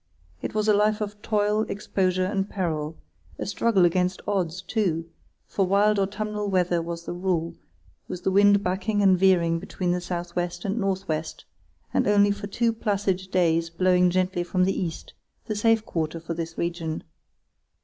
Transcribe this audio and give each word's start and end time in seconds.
It 0.41 0.55
was 0.55 0.67
a 0.67 0.73
life 0.73 0.99
of 0.99 1.21
toil, 1.21 1.61
exposure, 1.69 2.25
and 2.25 2.49
peril; 2.49 2.97
a 3.37 3.45
struggle 3.45 3.85
against 3.85 4.19
odds, 4.27 4.59
too; 4.63 5.07
for 5.45 5.67
wild 5.67 5.99
autumnal 5.99 6.49
weather 6.49 6.81
was 6.81 7.05
the 7.05 7.13
rule, 7.13 7.53
with 8.07 8.23
the 8.23 8.31
wind 8.31 8.63
backing 8.63 9.03
and 9.03 9.15
veering 9.15 9.59
between 9.59 9.91
the 9.91 10.01
south 10.01 10.35
west 10.35 10.65
and 10.65 10.79
north 10.79 11.07
west, 11.07 11.45
and 11.93 12.07
only 12.07 12.31
for 12.31 12.47
two 12.47 12.73
placid 12.73 13.29
days 13.29 13.69
blowing 13.69 14.09
gently 14.09 14.41
from 14.41 14.63
the 14.63 14.73
east, 14.75 15.13
the 15.45 15.55
safe 15.55 15.85
quarter 15.85 16.19
for 16.19 16.33
this 16.33 16.57
region. 16.57 17.03